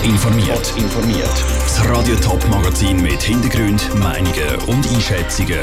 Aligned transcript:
Top 0.00 0.08
informiert. 0.08 0.74
informiert. 0.78 1.44
Das 1.62 1.88
Radio 1.88 2.14
Top 2.16 2.46
Magazin 2.48 3.02
mit 3.02 3.20
Hintergrund, 3.20 3.94
Meinungen 3.98 4.56
und 4.66 4.86
Einschätzungen 4.92 5.60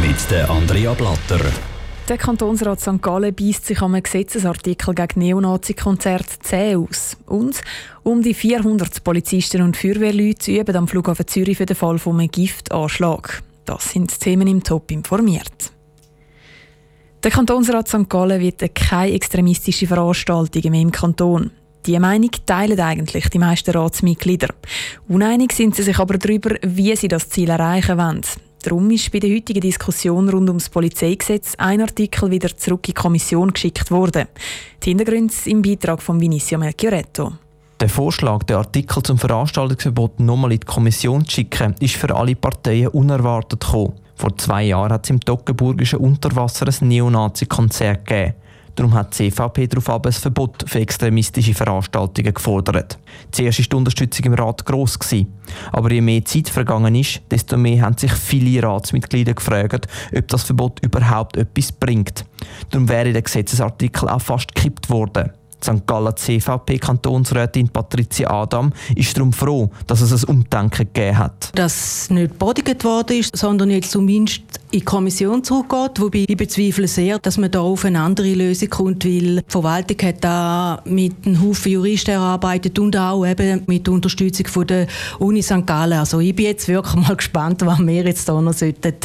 mit 0.00 0.30
der 0.30 0.50
Andrea 0.50 0.92
Blatter. 0.94 1.40
Der 2.08 2.18
Kantonsrat 2.18 2.80
St. 2.80 3.00
Gallen 3.00 3.34
beißt 3.34 3.66
sich 3.66 3.80
am 3.80 4.00
Gesetzesartikel 4.00 4.94
gegen 4.94 5.20
Neonazi-Konzert 5.20 6.26
10 6.42 6.78
aus. 6.78 7.16
Und 7.26 7.60
um 8.02 8.22
die 8.22 8.34
400 8.34 9.04
Polizisten 9.04 9.62
und 9.62 9.76
Feuerwehrleute 9.76 10.52
üben 10.52 10.76
am 10.76 10.88
Flughafen 10.88 11.26
Zürich 11.26 11.58
für 11.58 11.66
den 11.66 11.76
Fall 11.76 11.98
von 11.98 12.18
einem 12.18 12.30
Giftanschlag. 12.30 13.42
Das 13.64 13.90
sind 13.90 14.10
die 14.10 14.18
Themen 14.18 14.48
im 14.48 14.64
Top 14.64 14.90
informiert. 14.90 15.72
Der 17.22 17.30
Kantonsrat 17.30 17.88
St. 17.88 18.08
Gallen 18.08 18.40
wird 18.40 18.74
keine 18.74 19.12
extremistische 19.12 19.86
Veranstaltungen 19.86 20.70
mehr 20.70 20.82
im 20.82 20.90
Kanton. 20.90 21.50
Die 21.86 21.98
Meinung 22.00 22.30
teilen 22.44 22.80
eigentlich 22.80 23.28
die 23.30 23.38
meisten 23.38 23.70
Ratsmitglieder. 23.70 24.48
Uneinig 25.06 25.52
sind 25.52 25.76
sie 25.76 25.84
sich 25.84 25.98
aber 25.98 26.18
darüber, 26.18 26.56
wie 26.62 26.96
sie 26.96 27.06
das 27.06 27.28
Ziel 27.28 27.48
erreichen 27.48 27.96
wollen. 27.96 28.22
Darum 28.64 28.90
ist 28.90 29.12
bei 29.12 29.20
der 29.20 29.32
heutigen 29.32 29.60
Diskussion 29.60 30.28
rund 30.28 30.48
ums 30.48 30.68
Polizeigesetz 30.68 31.54
ein 31.58 31.80
Artikel 31.80 32.28
wieder 32.32 32.56
zurück 32.56 32.88
in 32.88 32.94
die 32.94 33.00
Kommission 33.00 33.52
geschickt 33.52 33.92
worden. 33.92 34.26
Die 34.82 34.88
Hintergründe 34.88 35.32
im 35.44 35.62
Beitrag 35.62 36.02
von 36.02 36.20
Vinicio 36.20 36.58
Melchioretto. 36.58 37.34
Der 37.78 37.88
Vorschlag, 37.88 38.42
den 38.42 38.56
Artikel 38.56 39.02
zum 39.04 39.18
Veranstaltungsverbot 39.18 40.18
nochmal 40.18 40.52
in 40.52 40.60
die 40.60 40.66
Kommission 40.66 41.24
zu 41.24 41.36
schicken, 41.36 41.76
ist 41.78 41.94
für 41.94 42.12
alle 42.16 42.34
Parteien 42.34 42.88
unerwartet 42.88 43.60
gekommen. 43.60 43.92
Vor 44.16 44.36
zwei 44.38 44.64
Jahren 44.64 44.92
hat 44.92 45.04
es 45.04 45.10
im 45.10 45.20
Toggenburgischen 45.20 46.00
Unterwasser 46.00 46.66
ein 46.66 46.88
Neonazi-Konzert 46.88 48.04
gegeben. 48.04 48.34
Darum 48.76 48.92
hat 48.92 49.18
die 49.18 49.30
CVP 49.30 49.66
darauf 49.68 49.88
ein 49.88 50.12
Verbot 50.12 50.64
für 50.66 50.80
extremistische 50.80 51.54
Veranstaltungen 51.54 52.34
gefordert. 52.34 52.98
Zuerst 53.32 53.58
war 53.58 53.66
die 53.70 53.76
Unterstützung 53.76 54.26
im 54.26 54.34
Rat 54.34 54.64
gross. 54.66 54.98
Aber 55.72 55.90
je 55.90 56.02
mehr 56.02 56.24
Zeit 56.24 56.50
vergangen 56.50 56.94
ist, 56.94 57.22
desto 57.30 57.56
mehr 57.56 57.82
haben 57.82 57.96
sich 57.96 58.12
viele 58.12 58.62
Ratsmitglieder 58.62 59.32
gefragt, 59.32 59.88
ob 60.14 60.28
das 60.28 60.42
Verbot 60.44 60.84
überhaupt 60.84 61.38
etwas 61.38 61.72
bringt. 61.72 62.26
Darum 62.70 62.88
wäre 62.88 63.12
der 63.12 63.22
Gesetzesartikel 63.22 64.08
auch 64.08 64.20
fast 64.20 64.54
gekippt 64.54 64.90
worden. 64.90 65.30
St. 65.62 65.86
Gallen 65.86 66.16
CVP-Kantonsrätin 66.16 67.68
Patricia 67.68 68.30
Adam 68.30 68.72
ist 68.94 69.16
darum 69.16 69.32
froh, 69.32 69.70
dass 69.86 70.00
es 70.00 70.24
ein 70.24 70.36
Umdenken 70.36 70.88
gegeben 70.92 71.18
hat. 71.18 71.50
Dass 71.54 72.10
nicht 72.10 72.38
bodigt 72.38 72.84
worden 72.84 73.18
ist, 73.18 73.36
sondern 73.36 73.70
jetzt 73.70 73.90
zumindest 73.90 74.42
in 74.70 74.80
die 74.80 74.84
Kommission 74.84 75.42
zurückgeht. 75.42 76.00
Wobei 76.00 76.24
ich 76.28 76.36
bezweifle 76.36 76.88
sehr, 76.88 77.18
dass 77.18 77.38
man 77.38 77.50
da 77.50 77.60
auf 77.60 77.84
eine 77.84 78.00
andere 78.00 78.34
Lösung 78.34 78.68
kommt, 78.68 79.04
weil 79.04 79.36
die 79.36 79.42
Verwaltung 79.48 79.96
hat 80.06 80.22
da 80.22 80.80
mit 80.84 81.26
einem 81.26 81.42
Haufen 81.42 81.72
Juristen 81.72 82.12
erarbeitet 82.12 82.78
und 82.78 82.96
auch 82.96 83.24
eben 83.26 83.62
mit 83.66 83.88
Unterstützung 83.88 84.46
von 84.46 84.66
der 84.66 84.86
Uni 85.18 85.42
St. 85.42 85.66
Gallen. 85.66 85.98
Also 85.98 86.20
ich 86.20 86.34
bin 86.34 86.46
jetzt 86.46 86.68
wirklich 86.68 86.96
mal 86.96 87.16
gespannt, 87.16 87.64
was 87.64 87.78
wir 87.78 88.04
jetzt 88.04 88.28
da 88.28 88.40
noch 88.40 88.54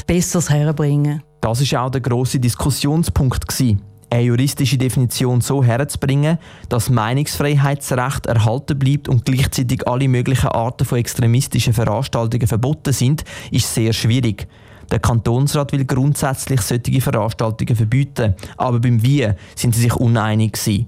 Besseres 0.08 0.50
herbringen 0.50 1.24
Das 1.42 1.72
war 1.72 1.86
auch 1.86 1.90
der 1.92 2.02
grosse 2.02 2.40
Diskussionspunkt. 2.40 3.48
Gewesen 3.48 3.91
eine 4.12 4.24
juristische 4.24 4.78
Definition 4.78 5.42
so 5.42 5.64
herzubringen, 5.64 6.38
dass 6.70 6.90
Meinungsfreiheitsrecht 6.90 8.26
erhalten 8.26 8.78
bleibt 8.78 9.08
und 9.08 9.26
gleichzeitig 9.26 9.88
alle 9.88 10.08
möglichen 10.08 10.50
Arten 10.50 10.86
von 10.86 10.98
extremistischen 10.98 11.74
Veranstaltungen 11.74 12.48
verboten 12.48 12.94
sind, 12.94 13.24
ist 13.52 13.74
sehr 13.74 13.94
schwierig. 13.94 14.48
Der 14.92 15.00
Kantonsrat 15.00 15.72
will 15.72 15.86
grundsätzlich 15.86 16.60
solche 16.62 17.00
Veranstaltungen 17.00 17.76
verbieten, 17.76 18.36
aber 18.58 18.80
beim 18.80 19.02
Wie 19.02 19.30
sind 19.56 19.74
sie 19.74 19.82
sich 19.82 19.96
uneinig 19.96 20.54
gewesen. 20.54 20.88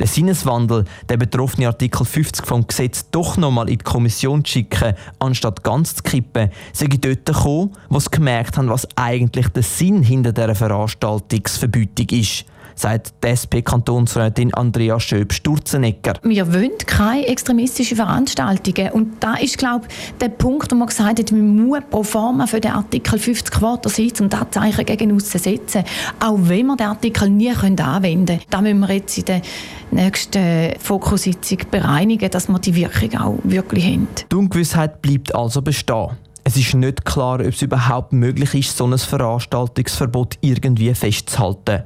Der 0.00 0.08
Sinneswandel, 0.08 0.86
der 1.08 1.16
betroffene 1.16 1.68
Artikel 1.68 2.04
50 2.04 2.44
vom 2.44 2.66
Gesetz 2.66 3.08
doch 3.12 3.36
nochmal 3.36 3.68
in 3.68 3.78
die 3.78 3.84
Kommission 3.84 4.44
zu 4.44 4.54
schicken, 4.54 4.94
anstatt 5.20 5.62
ganz 5.62 5.94
zu 5.94 6.02
kippen, 6.02 6.50
sei 6.72 6.88
dort 6.88 7.24
gekommen, 7.24 7.70
wo 7.88 8.00
sie 8.00 8.10
gemerkt 8.10 8.58
haben, 8.58 8.68
was 8.68 8.88
eigentlich 8.96 9.46
der 9.50 9.62
Sinn 9.62 10.02
hinter 10.02 10.32
dieser 10.32 10.56
Veranstaltungsverbietung 10.56 12.08
ist 12.18 12.44
sagt 12.74 13.14
die 13.22 13.28
SP-Kantonsrätin 13.28 14.52
Andrea 14.54 14.98
Schöb-Sturzenegger. 14.98 16.14
Wir 16.22 16.52
wollen 16.52 16.72
keine 16.86 17.26
extremistischen 17.26 17.96
Veranstaltungen. 17.96 18.92
Und 18.92 19.22
da 19.22 19.34
ist, 19.34 19.58
glaube 19.58 19.86
ich, 19.88 20.14
der 20.18 20.28
Punkt, 20.28 20.70
wo 20.72 20.76
man 20.76 20.88
gesagt 20.88 21.18
hat, 21.18 21.32
man 21.32 21.56
muss 21.56 21.80
pro 21.90 22.02
forma 22.02 22.46
für 22.46 22.60
den 22.60 22.72
Artikel 22.72 23.18
50 23.18 23.50
Quater 23.50 23.88
sitzen 23.88 24.24
und 24.24 24.32
das 24.32 24.50
Zeichen 24.50 24.84
gegen 24.84 25.14
aussen 25.14 25.38
setzen. 25.38 25.84
Auch 26.20 26.38
wenn 26.38 26.66
wir 26.66 26.76
den 26.76 26.86
Artikel 26.86 27.30
nie 27.30 27.50
anwenden 27.50 28.26
können. 28.26 28.40
Da 28.50 28.60
müssen 28.60 28.80
wir 28.80 28.92
jetzt 28.92 29.18
in 29.18 29.24
der 29.24 29.42
nächsten 29.90 30.72
Fokussitzung 30.80 31.58
bereinigen, 31.70 32.30
dass 32.30 32.48
wir 32.48 32.58
die 32.58 32.74
Wirkung 32.74 33.20
auch 33.20 33.38
wirklich 33.44 33.84
haben. 33.84 34.08
Die 34.30 34.36
Ungewissheit 34.36 35.00
bleibt 35.00 35.34
also 35.34 35.62
bestehen. 35.62 36.10
Es 36.46 36.56
ist 36.58 36.74
nicht 36.74 37.06
klar, 37.06 37.40
ob 37.40 37.46
es 37.46 37.62
überhaupt 37.62 38.12
möglich 38.12 38.54
ist, 38.54 38.76
so 38.76 38.86
ein 38.86 38.98
Veranstaltungsverbot 38.98 40.36
irgendwie 40.42 40.94
festzuhalten. 40.94 41.84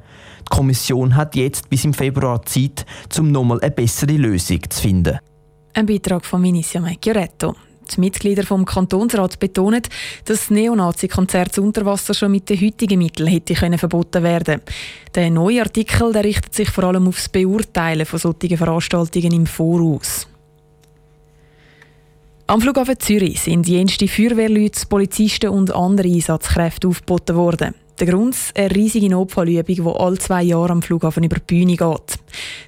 Die 0.51 0.57
Kommission 0.57 1.15
hat 1.15 1.37
jetzt 1.37 1.69
bis 1.69 1.85
im 1.85 1.93
Februar 1.93 2.45
Zeit, 2.47 2.87
um 3.19 3.31
nochmal 3.31 3.61
eine 3.61 3.71
bessere 3.71 4.13
Lösung 4.13 4.61
zu 4.69 4.81
finden. 4.81 5.19
Ein 5.75 5.87
Beitrag 5.87 6.25
von 6.25 6.43
Vinicia 6.43 6.81
Mecchioretto. 6.81 7.55
Die 7.95 8.01
Mitglieder 8.01 8.43
vom 8.43 8.65
Kantonsrat 8.65 9.39
betonen, 9.39 9.83
dass 10.25 10.41
das 10.41 10.51
Neonazi-Konzert 10.51 11.59
Unterwasser 11.59 12.13
schon 12.15 12.33
mit 12.33 12.49
den 12.51 12.61
heutigen 12.61 12.99
Mitteln 12.99 13.29
hätte 13.29 13.55
können 13.55 13.79
verboten 13.79 14.23
werden. 14.23 14.61
Der 15.15 15.31
neue 15.31 15.63
Artikel 15.63 16.13
der 16.13 16.25
richtet 16.25 16.55
sich 16.55 16.69
vor 16.71 16.85
allem 16.85 17.09
auf 17.09 17.17
das 17.17 17.29
Beurteilen 17.29 18.05
von 18.05 18.19
solchen 18.19 18.57
Veranstaltungen 18.57 19.33
im 19.33 19.47
Voraus. 19.47 20.27
Am 22.47 22.61
Flughafen 22.61 22.99
Zürich 22.99 23.41
sind 23.41 23.69
jenste 23.69 24.09
Feuerwehrleute, 24.09 24.87
Polizisten 24.87 25.51
und 25.51 25.75
andere 25.75 26.09
Einsatzkräfte 26.09 26.89
aufgeboten 26.89 27.37
worden. 27.37 27.75
Der 27.99 28.07
Grund 28.07 28.37
eine 28.55 28.71
riesige 28.75 29.11
Notfallübung, 29.11 29.75
die 29.75 30.01
alle 30.01 30.19
zwei 30.19 30.45
Jahre 30.45 30.71
am 30.71 30.83
Flughafen 30.83 31.25
über 31.25 31.37
die 31.37 31.45
Bühne 31.47 31.77
geht. 31.77 32.19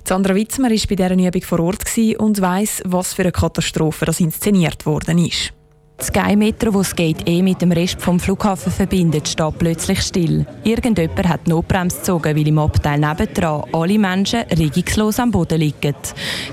Sandra 0.04 0.34
Witzmer 0.34 0.70
war 0.70 0.78
bei 0.88 0.96
dieser 0.96 1.12
Übung 1.12 1.42
vor 1.42 1.60
Ort 1.60 1.84
und 2.18 2.40
weiss, 2.40 2.82
was 2.84 3.14
für 3.14 3.22
eine 3.22 3.32
Katastrophe 3.32 4.06
das 4.06 4.18
inszeniert 4.18 4.86
worden 4.86 5.18
ist. 5.18 5.52
Das 6.00 6.06
Sky-Metro, 6.06 6.70
das 6.70 6.88
das 6.88 6.96
Gate 6.96 7.28
E 7.28 7.42
mit 7.42 7.60
dem 7.60 7.72
Rest 7.72 8.00
vom 8.00 8.18
Flughafen 8.18 8.72
verbindet, 8.72 9.28
steht 9.28 9.58
plötzlich 9.58 10.00
still. 10.00 10.46
Irgendjemand 10.64 11.28
hat 11.28 11.40
die 11.44 11.50
Notbremse 11.50 11.98
gezogen, 11.98 12.34
weil 12.34 12.48
im 12.48 12.58
Abteil 12.58 12.98
nebendran 12.98 13.64
alle 13.70 13.98
Menschen 13.98 14.40
regungslos 14.44 15.18
am 15.18 15.30
Boden 15.30 15.60
liegen. 15.60 15.94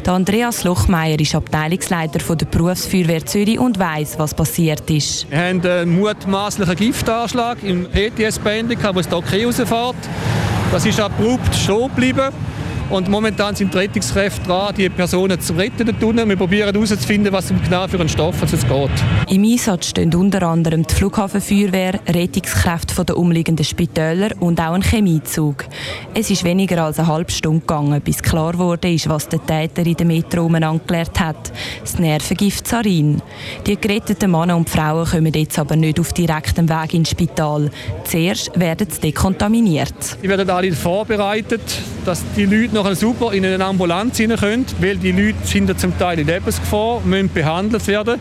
Der 0.06 0.14
Andreas 0.14 0.66
Lochmeier 0.66 1.18
ist 1.18 1.34
Abteilungsleiter 1.34 2.36
der 2.36 2.46
Berufsfeuerwehr 2.46 3.26
Zürich 3.26 3.58
und 3.58 3.80
weiss, 3.80 4.20
was 4.20 4.34
passiert 4.34 4.90
ist. 4.90 5.32
Wir 5.32 5.40
haben 5.40 5.62
einen 5.66 5.98
mutmaßlichen 5.98 6.76
Giftanschlag 6.76 7.64
im 7.64 7.86
PTS-Bändigen, 7.86 8.90
wo 8.90 8.98
das 8.98 9.08
Dock 9.08 9.32
rausfährt. 9.32 9.96
Das 10.74 10.86
ist 10.86 11.00
abrupt 11.00 11.56
stehen 11.56 11.88
geblieben. 11.88 12.34
Und 12.90 13.10
momentan 13.10 13.54
sind 13.54 13.74
die 13.74 13.80
Rettungskräfte 13.80 14.48
dran, 14.48 14.74
die 14.74 14.88
Personen 14.90 15.40
zu 15.42 15.54
retten. 15.54 15.88
Wir 15.88 16.36
probieren 16.38 16.74
herauszufinden, 16.74 17.34
was 17.34 17.50
genau 17.50 17.86
für 17.86 18.00
einen 18.00 18.08
Stoff 18.08 18.42
es 18.44 18.66
geht. 18.66 18.90
Im 19.28 19.44
Einsatz 19.44 19.88
stehen 19.88 20.14
unter 20.16 20.44
anderem 20.44 20.88
die 20.88 20.94
Flughafenfeuerwehr, 20.94 22.00
Rettungskräfte 22.08 23.04
der 23.04 23.18
umliegenden 23.18 23.66
Spitäler 23.66 24.30
und 24.40 24.62
auch 24.62 24.72
ein 24.72 24.82
Chemiezug. 24.82 25.66
Es 26.14 26.30
ist 26.30 26.46
weniger 26.46 26.86
als 26.86 26.98
eine 26.98 27.10
halbe 27.10 27.32
Stunde 27.32 27.60
gegangen, 27.60 28.00
bis 28.02 28.24
klar 28.24 28.58
wurde, 28.58 28.96
was 29.08 29.28
der 29.28 29.46
Täter 29.46 29.86
in 29.86 29.96
der 29.96 30.06
Metro 30.06 30.46
angelernt 30.48 31.20
hat. 31.20 31.52
Das 31.82 32.00
Nervengift 32.00 32.68
Sarin. 32.68 33.22
Die 33.66 33.76
geretteten 33.76 34.32
Männer 34.32 34.56
und 34.56 34.70
Frauen 34.70 35.06
kommen 35.06 35.34
jetzt 35.34 35.60
aber 35.60 35.76
nicht 35.76 36.00
auf 36.00 36.14
direktem 36.14 36.70
Weg 36.70 36.94
ins 36.94 37.10
Spital. 37.10 37.70
Zuerst 38.06 38.58
werden 38.58 38.88
sie 38.90 39.02
dekontaminiert. 39.02 40.18
Die 40.24 40.30
werden 40.30 40.50
alle 40.50 40.72
vorbereitet, 40.72 41.62
dass 42.08 42.24
die 42.38 42.46
Leute 42.46 42.74
nachher 42.74 42.96
super 42.96 43.34
in 43.34 43.46
eine 43.46 43.64
Ambulanz 43.66 44.18
rein 44.22 44.34
können, 44.38 44.66
weil 44.80 44.96
die 44.96 45.12
Leute 45.12 45.36
sind 45.44 45.78
zum 45.78 45.98
Teil 46.00 46.18
in 46.20 46.28
Lebensgefahr, 46.28 47.02
müssen 47.04 47.30
behandelt 47.34 47.86
werden. 47.86 48.18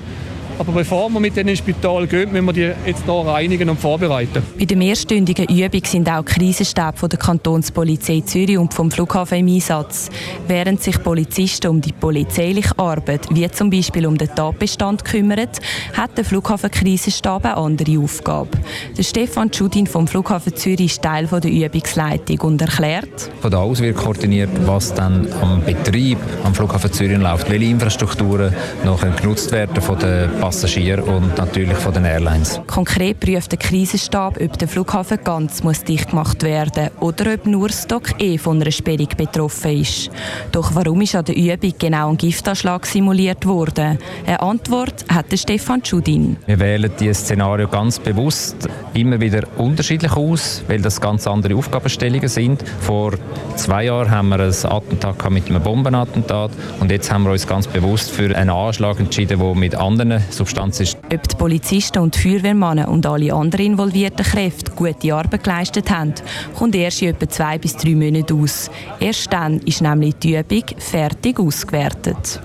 Aber 0.59 0.73
bevor 0.73 1.11
wir 1.11 1.21
mit 1.21 1.37
denen 1.37 1.51
ins 1.51 1.59
Spital 1.59 2.07
gehen, 2.07 2.33
müssen 2.33 2.47
wir 2.47 2.53
die 2.53 2.73
jetzt 2.87 3.05
hier 3.05 3.15
reinigen 3.15 3.69
und 3.69 3.79
vorbereiten. 3.79 4.43
Bei 4.59 4.65
der 4.65 4.77
mehrstündigen 4.77 5.47
Übung 5.49 5.85
sind 5.85 6.09
auch 6.09 6.25
Krisenstäbe 6.25 6.97
von 6.97 7.11
der 7.11 7.19
Kantonspolizei 7.19 8.23
Zürich 8.25 8.57
und 8.57 8.73
vom 8.73 8.91
Flughafen 8.91 9.39
im 9.39 9.49
Einsatz. 9.49 10.09
Während 10.49 10.83
sich 10.83 11.03
Polizisten 11.03 11.69
um 11.69 11.81
die 11.83 11.93
polizeiliche 11.93 12.79
Arbeit, 12.79 13.27
wie 13.31 13.49
zum 13.51 13.69
Beispiel 13.69 14.07
um 14.07 14.17
den 14.17 14.35
Tatbestand 14.35 15.05
kümmern, 15.05 15.49
hat 15.95 16.17
der 16.17 16.25
Flughafen 16.25 16.71
Krisenstab 16.71 17.45
eine 17.45 17.57
andere 17.59 17.99
Aufgabe. 17.99 18.51
Der 18.97 19.03
Stefan 19.03 19.53
Schudin 19.53 19.87
vom 19.87 20.09
Flughafen 20.09 20.57
Zürich 20.57 20.87
ist 20.87 21.03
Teil 21.03 21.27
der 21.27 21.51
Übungsleitung 21.51 22.41
und 22.41 22.63
erklärt, 22.63 23.31
von 23.41 23.51
da 23.51 23.59
aus 23.59 23.81
wird 23.81 23.97
koordiniert, 23.97 24.51
was 24.65 24.95
dann 24.95 25.29
am 25.43 25.63
Betrieb 25.63 26.19
am 26.45 26.55
Flughafen 26.55 26.93
Zürich 26.93 27.19
läuft, 27.19 27.51
welche 27.51 27.67
Infrastrukturen 27.67 28.55
noch 28.85 29.03
genutzt 29.17 29.53
werden 29.53 29.83
von 29.83 29.99
den 29.99 30.31
Passagieren 30.47 31.03
und 31.03 31.37
natürlich 31.39 31.77
von 31.77 31.93
den 31.93 32.05
Airlines. 32.05 32.61
Konkret 32.69 33.19
prüft 33.19 33.51
der 33.51 33.59
Krisenstab, 33.59 34.41
ob 34.41 34.57
der 34.57 34.69
Flughafen 34.69 35.19
ganz 35.25 35.65
muss 35.65 35.83
dicht 35.83 36.11
gemacht 36.11 36.45
werden 36.45 36.91
oder 37.01 37.35
ob 37.35 37.47
nur 37.47 37.69
Stock 37.71 38.21
E 38.21 38.39
von 38.39 38.63
einer 38.63 38.71
Sperrung 38.71 39.09
betroffen 39.17 39.81
ist. 39.81 40.09
Doch 40.53 40.73
warum 40.77 41.01
ist 41.01 41.17
an 41.17 41.25
der 41.25 41.37
Übung 41.37 41.75
genau 41.77 42.11
ein 42.11 42.17
Giftanschlag 42.17 42.87
simuliert 42.87 43.45
worden? 43.45 43.99
Eine 44.25 44.41
Antwort 44.41 45.05
hat 45.09 45.27
Stefan 45.37 45.85
Schudin. 45.85 46.37
Wir 46.47 46.61
wählen 46.61 46.93
dieses 47.01 47.23
Szenario 47.23 47.67
ganz 47.67 47.99
bewusst 47.99 48.69
immer 48.95 49.21
wieder 49.21 49.43
unterschiedlich 49.59 50.13
aus, 50.13 50.63
weil 50.69 50.81
das 50.81 51.01
ganz 51.01 51.27
andere 51.27 51.57
Aufgabenstellungen 51.57 52.29
sind. 52.29 52.63
Vor 52.83 53.15
zwei 53.57 53.87
Jahren 53.87 54.13
haben 54.13 54.29
wir 54.29 54.39
ein 54.39 54.55
Attentat 54.71 55.29
mit 55.29 55.49
einem 55.49 55.61
Bombenattentat 55.61 56.53
und 56.79 56.93
jetzt 56.93 57.11
haben 57.11 57.25
wir 57.25 57.33
uns 57.33 57.49
ganz 57.49 57.67
bewusst 57.67 58.13
für 58.13 58.37
einen 58.37 58.51
Anschlag 58.51 59.01
entschieden, 59.01 59.41
der 59.41 59.55
mit 59.57 59.75
anderen 59.75 60.23
Substanzen 60.37 60.83
ist. 60.83 60.99
Ob 61.13 61.29
die 61.29 61.37
Polizisten 61.37 61.99
und 61.99 62.15
die 62.15 62.21
Feuerwehrmänner 62.21 62.89
und 62.89 63.07
alle 63.07 63.33
anderen 63.33 63.67
involvierten 63.67 64.25
Kräfte 64.25 64.73
gute 64.73 65.15
Arbeit 65.15 65.45
geleistet 65.45 65.91
haben, 65.91 66.15
kommt 66.55 66.75
erst 66.75 67.03
in 67.03 67.09
etwa 67.09 67.29
zwei 67.29 67.59
bis 67.59 67.77
drei 67.77 67.95
Monaten 67.95 68.43
aus. 68.43 68.71
Erst 69.01 69.33
dann 69.33 69.59
ist 69.61 69.81
nämlich 69.81 70.15
die 70.17 70.37
Übung 70.37 70.65
fertig 70.79 71.39
ausgewertet. 71.39 72.41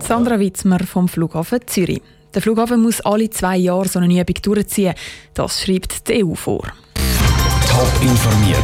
Sandra 0.00 0.38
Witzmer 0.38 0.80
vom 0.80 1.08
Flughafen 1.08 1.60
Zürich. 1.66 2.02
Der 2.34 2.42
Flughafen 2.42 2.82
muss 2.82 3.00
alle 3.00 3.28
zwei 3.30 3.56
Jahre 3.56 3.88
so 3.88 3.98
eine 3.98 4.20
Übung 4.20 4.36
durchziehen. 4.42 4.94
Das 5.34 5.62
schreibt 5.62 6.08
die 6.08 6.24
EU 6.24 6.34
vor. 6.34 6.62
Top 7.68 8.02
informiert, 8.02 8.58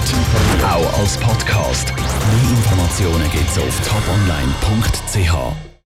auch 0.62 0.98
als 0.98 1.16
Podcast. 1.18 1.92
Mehr 1.96 2.50
Informationen 2.50 3.30
gibt 3.30 3.48
es 3.48 3.58
auf 3.58 3.80
toponline.ch. 3.88 5.75